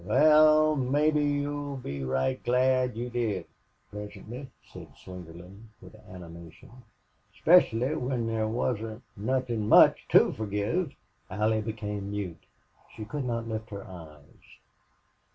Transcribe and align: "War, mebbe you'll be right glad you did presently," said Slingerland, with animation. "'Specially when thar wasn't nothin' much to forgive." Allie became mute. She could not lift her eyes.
"War, 0.03 0.75
mebbe 0.75 1.17
you'll 1.17 1.77
be 1.77 2.03
right 2.03 2.43
glad 2.43 2.95
you 2.97 3.11
did 3.11 3.45
presently," 3.91 4.49
said 4.65 4.87
Slingerland, 4.95 5.67
with 5.79 5.93
animation. 6.09 6.71
"'Specially 7.35 7.93
when 7.93 8.25
thar 8.27 8.47
wasn't 8.47 9.03
nothin' 9.15 9.69
much 9.69 10.07
to 10.09 10.31
forgive." 10.33 10.93
Allie 11.29 11.61
became 11.61 12.09
mute. 12.09 12.47
She 12.95 13.05
could 13.05 13.25
not 13.25 13.47
lift 13.47 13.69
her 13.69 13.85
eyes. 13.87 14.57